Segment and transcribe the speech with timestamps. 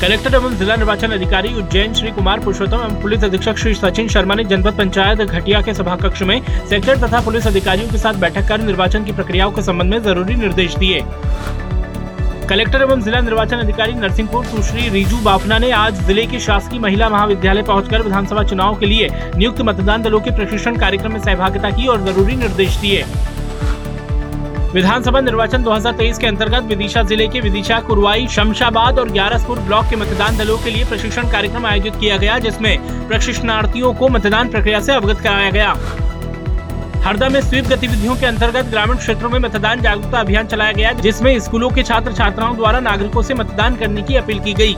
[0.00, 4.34] Collector एवं जिला निर्वाचन अधिकारी उज्जैन श्री कुमार पुरुषोत्तम एवं पुलिस अधीक्षक श्री सचिन शर्मा
[4.34, 8.46] ने जनपद पंचायत घटिया के सभा कक्ष में सेक्टर तथा पुलिस अधिकारियों के साथ बैठक
[8.48, 11.00] कर निर्वाचन की प्रक्रियाओं के संबंध में ज़रूरी निर्देश दिए।
[12.48, 17.08] कलेक्टर एवं जिला निर्वाचन अधिकारी नरसिंहपुर सुश्री रिजू बाफना ने आज ज़िले के शासकीय महिला
[17.08, 21.86] महाविद्यालय पहुंचकर विधानसभा चुनाव के लिए नियुक्त मतदान दलों के प्रशिक्षण कार्यक्रम में सहभागिता की
[21.86, 23.04] और ज़रूरी निर्देश दिए।
[24.68, 29.96] विधानसभा निर्वाचन 2023 के अंतर्गत विदिशा ज़िले के विदिशा, कुरवाई, शमशाबाद और ग्यारसपुर ब्लॉक के
[29.96, 34.92] मतदान दलों के लिए प्रशिक्षण कार्यक्रम आयोजित किया गया, जिसमें प्रशिक्षणार्थियों को मतदान प्रक्रिया से
[34.92, 35.70] अवगत कराया गया।
[37.04, 41.38] हरदा में स्वीप गतिविधियों के अंतर्गत ग्रामीण क्षेत्रों में मतदान जागरूकता अभियान चलाया गया, जिसमें
[41.40, 44.76] स्कूलों के छात्र छात्राओं द्वारा नागरिकों से मतदान करने की अपील की गई।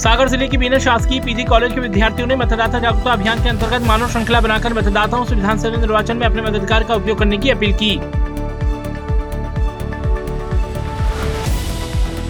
[0.00, 3.86] सागर ज़िले के बीना शासकीय पीजी कॉलेज के विद्यार्थियों ने मतदाता जागरूकता अभियान के अंतर्गत
[3.86, 7.72] मानव श्रृंखला बनाकर मतदाताओं से विधानसभा निर्वाचन में अपने मताधिकार का उपयोग करने की अपील
[7.82, 7.90] की।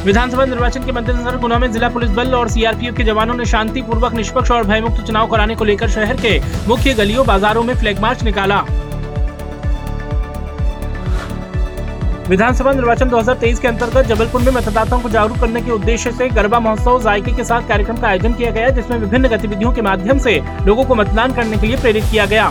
[0.05, 3.83] विधानसभा निर्वाचन के मद्देनजर गुना में जिला पुलिस बल और सीआरपीएफ के जवानों ने शांति
[3.83, 8.01] पूर्वक निष्पक्ष और भयमुक्त चुनाव कराने को लेकर शहर के मुख्य गलियों बाजारों में फ्लैग
[8.01, 8.65] मार्च निकाला।
[12.31, 16.59] विधानसभा निर्वाचन 2023 के अंतर्गत जबलपुर में मतदाताओं को जागरूक करने के उद्देश्य से गरबा
[16.61, 20.39] महोत्सव जायके के साथ कार्यक्रम का आयोजन किया गया, जिसमें विभिन्न गतिविधियों के माध्यम से
[20.67, 22.51] लोगों को मतदान करने के लिए प्रेरित किया गया।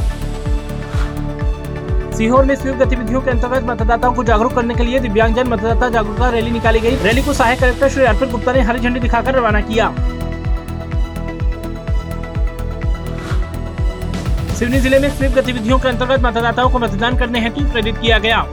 [2.17, 6.30] सीहोर में स्वीप गतिविधियों के अंतर्गत मतदाताओं को जागरूक करने के लिए दिव्यांगजन मतदाता जागरूकता
[6.30, 9.61] रैली निकाली गई। रैली को सहायक कलेक्टर श्री अर्पित गुप्ता ने हरी झंडी दिखाकर रवाना
[9.63, 9.91] किया।
[14.55, 18.45] सिवनी ज़िले में स्वीप गतिविधियों के अंतर्गत मतदाताओं को मतदान करने हेतु प्रेरित किया गया।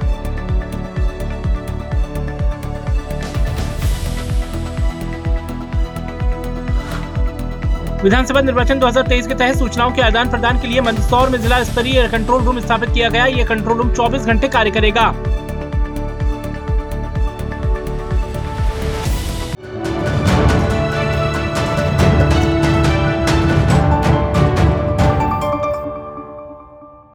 [8.02, 12.08] विधानसभा निर्वाचन 2023 के तहत सूचनाओं के आदान प्रदान के लिए मंदसौर में जिला स्तरीय
[12.08, 15.06] कंट्रोल रूम स्थापित किया गया। ये कंट्रोल रूम 24 घंटे कार्य करेगा।